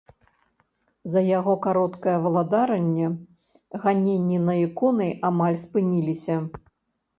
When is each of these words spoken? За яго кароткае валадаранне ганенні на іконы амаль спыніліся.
За 1.15 1.21
яго 1.39 1.53
кароткае 1.65 2.15
валадаранне 2.23 3.07
ганенні 3.85 4.41
на 4.49 4.53
іконы 4.65 5.13
амаль 5.33 5.63
спыніліся. 5.69 6.43